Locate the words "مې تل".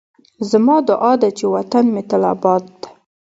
1.93-2.23